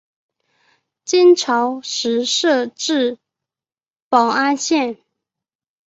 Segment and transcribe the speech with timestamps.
[1.05, 3.19] 金朝时设置
[4.09, 4.97] 保安县。